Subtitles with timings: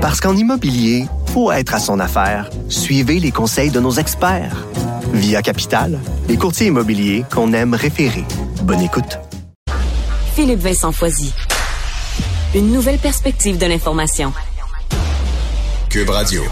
[0.00, 2.48] Parce qu'en immobilier, faut être à son affaire.
[2.70, 4.66] Suivez les conseils de nos experts.
[5.12, 8.24] Via Capital, les courtiers immobiliers qu'on aime référer.
[8.62, 9.18] Bonne écoute.
[10.34, 11.34] Philippe Vincent Foisy.
[12.54, 14.32] Une nouvelle perspective de l'information.
[15.90, 16.44] Cube Radio.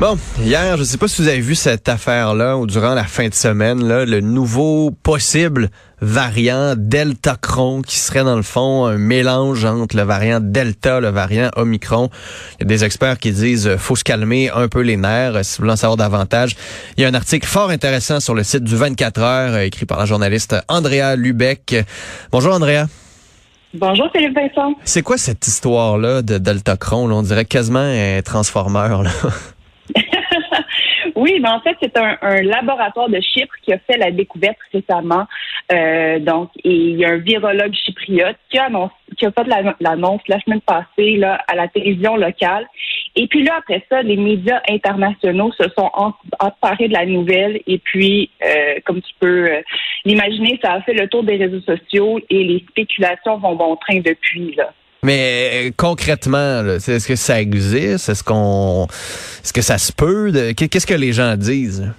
[0.00, 3.02] Bon, hier, je ne sais pas si vous avez vu cette affaire-là ou durant la
[3.02, 5.70] fin de semaine, là, le nouveau possible
[6.00, 11.08] variant Delta Cron qui serait dans le fond un mélange entre le variant Delta, le
[11.08, 12.10] variant Omicron.
[12.52, 15.34] Il y a des experts qui disent euh, faut se calmer un peu les nerfs
[15.34, 16.54] euh, si vous voulez en savoir davantage.
[16.96, 19.84] Il y a un article fort intéressant sur le site du 24 heures euh, écrit
[19.84, 21.74] par la journaliste Andrea Lubeck.
[22.30, 22.86] Bonjour Andrea.
[23.74, 24.76] Bonjour Philippe Vincent.
[24.84, 27.10] C'est quoi cette histoire-là de Delta Cron?
[27.10, 29.02] On dirait quasiment un transformeur.
[29.02, 29.10] Là.
[31.18, 35.26] Oui, mais en fait, c'est un, laboratoire de Chypre qui a fait la découverte récemment.
[35.72, 38.68] Euh, donc, et il y a un virologue chypriote qui a,
[39.16, 39.48] qui a fait
[39.80, 42.68] l'annonce la semaine passée là, à la télévision locale.
[43.16, 45.90] Et puis là, après ça, les médias internationaux se sont
[46.38, 47.62] emparés de la nouvelle.
[47.66, 49.60] Et puis, euh, comme tu peux euh,
[50.04, 53.98] l'imaginer, ça a fait le tour des réseaux sociaux et les spéculations vont bon train
[53.98, 54.54] depuis.
[54.54, 54.72] là.
[55.02, 58.08] Mais euh, concrètement, est-ce que ça existe?
[58.08, 60.32] Est-ce qu'on est-ce que ça se peut?
[60.56, 61.92] Qu'est-ce que les gens disent?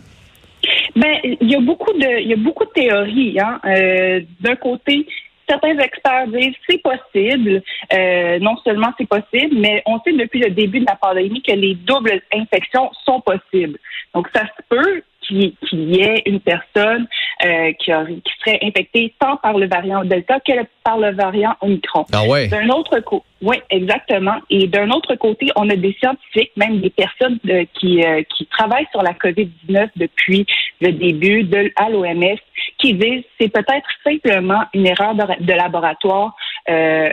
[0.95, 3.39] Ben, il y a beaucoup de il y a beaucoup de théories.
[3.39, 3.59] Hein?
[3.66, 5.08] Euh, d'un côté,
[5.47, 7.61] certains experts disent c'est possible.
[7.94, 11.53] Euh, non seulement c'est possible, mais on sait depuis le début de la pandémie que
[11.53, 13.80] les doubles infections sont possibles.
[14.13, 15.53] Donc ça se peut qu'il
[15.94, 17.08] y ait une personne
[17.45, 20.52] euh, qui, qui, serait infectée tant par le variant Delta que
[20.83, 22.05] par le variant Omicron.
[22.11, 22.47] Ah ouais?
[22.47, 24.35] D'un autre côté, oui, exactement.
[24.50, 27.39] Et d'un autre côté, on a des scientifiques, même des personnes
[27.73, 30.45] qui, euh, qui travaillent sur la COVID-19 depuis
[30.81, 32.38] le début de, à l'OMS,
[32.80, 36.35] qui disent c'est peut-être simplement une erreur de, laboratoire,
[36.69, 37.09] euh,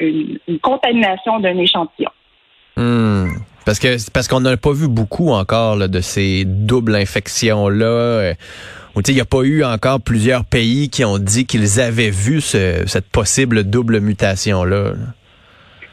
[0.00, 2.10] une, contamination d'un échantillon.
[2.76, 3.28] Hmm.
[3.70, 7.86] Parce que parce qu'on n'a pas vu beaucoup encore de ces doubles infections là.
[7.86, 8.34] Euh,
[9.06, 13.08] il n'y a pas eu encore plusieurs pays qui ont dit qu'ils avaient vu cette
[13.12, 14.94] possible double mutation là.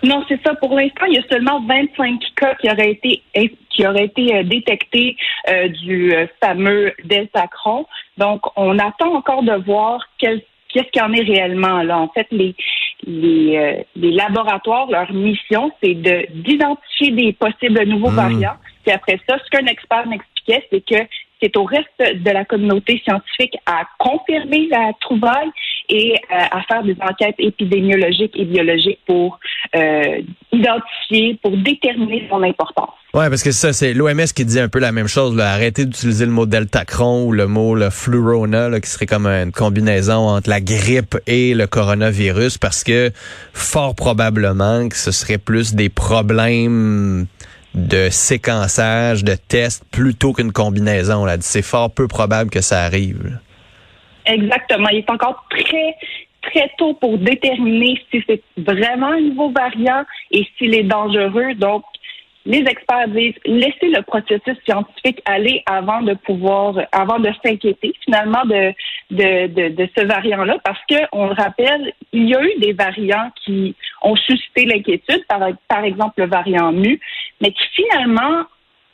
[0.01, 0.55] Non, c'est ça.
[0.55, 3.21] Pour l'instant, il y a seulement 25 cas qui auraient été
[3.69, 5.15] qui auraient été euh, détectés
[5.47, 7.85] euh, du fameux Delta Cron.
[8.17, 10.41] Donc, on attend encore de voir qu'est-ce
[10.73, 11.99] qu'il y en est réellement là.
[11.99, 12.55] En fait, les
[13.05, 18.15] les, euh, les laboratoires, leur mission, c'est de d'identifier des possibles nouveaux hmm.
[18.15, 18.57] variants.
[18.83, 21.07] Puis après ça, ce qu'un expert m'expliquait, c'est que
[21.41, 25.51] c'est au reste de la communauté scientifique à confirmer la trouvaille
[25.89, 29.39] et euh, à faire des enquêtes épidémiologiques et biologiques pour
[29.75, 30.21] euh,
[30.51, 32.95] identifier, pour déterminer son importance.
[33.17, 35.35] Ouais, parce que ça, c'est l'OMS qui dit un peu la même chose.
[35.35, 35.49] Là.
[35.49, 40.27] Arrêtez d'utiliser le mot deltacron ou le mot le flurona, qui serait comme une combinaison
[40.27, 43.11] entre la grippe et le coronavirus, parce que
[43.53, 47.25] fort probablement que ce serait plus des problèmes
[47.73, 51.25] de séquençage, de tests, plutôt qu'une combinaison.
[51.39, 53.39] C'est fort peu probable que ça arrive.
[54.27, 54.89] Exactement.
[54.89, 55.95] Il est encore très
[56.43, 61.55] très tôt pour déterminer si c'est vraiment un nouveau variant et s'il est dangereux.
[61.55, 61.83] Donc,
[62.47, 68.45] les experts disent laissez le processus scientifique aller avant de pouvoir, avant de s'inquiéter finalement
[68.45, 68.73] de,
[69.11, 73.29] de, de, ce variant-là, parce que on le rappelle, il y a eu des variants
[73.43, 76.99] qui ont suscité l'inquiétude, par, par exemple le variant mu,
[77.41, 78.45] mais qui finalement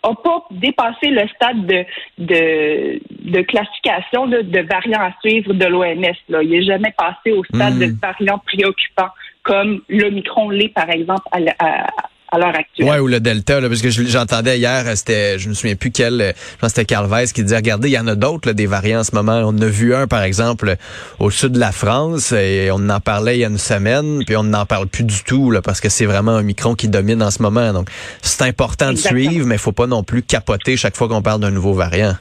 [0.03, 1.86] n'a pas dépassé le stade de,
[2.18, 6.42] de, de classification de, de variants à suivre de l'OMS.
[6.42, 8.00] Il n'est jamais passé au stade de hmm.
[8.02, 9.09] variant préoccupant
[9.44, 11.88] comme l'Omicron l'est, par exemple, à, à,
[12.33, 12.88] à l'heure actuelle.
[12.88, 16.33] Ouais, ou le Delta, là, parce que j'entendais hier, c'était, je me souviens plus quel,
[16.35, 18.99] je pense c'était Carl Weiss qui disait, regardez, il y en a d'autres, des variants
[18.99, 19.39] en ce moment.
[19.44, 20.75] On en a vu un, par exemple,
[21.19, 24.35] au sud de la France, et on en parlait il y a une semaine, puis
[24.35, 27.21] on n'en parle plus du tout, là, parce que c'est vraiment un micron qui domine
[27.21, 27.73] en ce moment.
[27.73, 27.89] Donc,
[28.21, 31.41] c'est important de suivre, mais il faut pas non plus capoter chaque fois qu'on parle
[31.41, 32.13] d'un nouveau variant.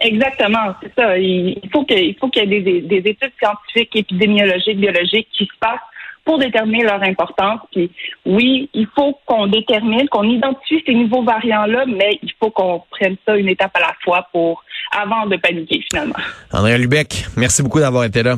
[0.00, 1.16] Exactement, c'est ça.
[1.16, 5.58] Il faut qu'il faut qu'il y ait des, des, études scientifiques, épidémiologiques, biologiques qui se
[5.58, 5.80] passent
[6.24, 7.60] pour déterminer leur importance.
[7.72, 7.90] Puis
[8.24, 13.16] oui, il faut qu'on détermine, qu'on identifie ces nouveaux variants-là, mais il faut qu'on prenne
[13.26, 16.14] ça une étape à la fois pour avant de paniquer finalement.
[16.52, 18.36] André Lubec, merci beaucoup d'avoir été là.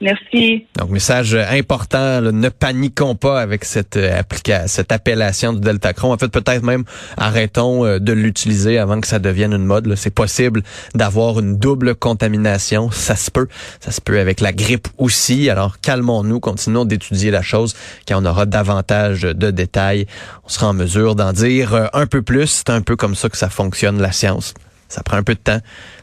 [0.00, 0.66] Merci.
[0.78, 6.10] Donc, message important, ne paniquons pas avec cette, euh, application, cette appellation du Deltacron.
[6.12, 6.84] En fait, peut-être même
[7.18, 9.94] arrêtons euh, de l'utiliser avant que ça devienne une mode.
[9.96, 10.62] C'est possible
[10.94, 12.90] d'avoir une double contamination.
[12.90, 13.48] Ça se peut.
[13.80, 15.50] Ça se peut avec la grippe aussi.
[15.50, 17.74] Alors, calmons-nous, continuons d'étudier la chose.
[18.08, 20.06] Quand on aura davantage de détails,
[20.44, 22.46] on sera en mesure d'en dire euh, un peu plus.
[22.46, 24.54] C'est un peu comme ça que ça fonctionne, la science.
[24.90, 25.60] Ça prend un peu de temps.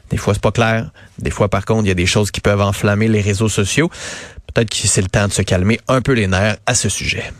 [0.09, 0.89] Des fois, c'est pas clair.
[1.19, 3.91] Des fois, par contre, il y a des choses qui peuvent enflammer les réseaux sociaux.
[4.53, 7.31] Peut-être que c'est le temps de se calmer un peu les nerfs à ce sujet.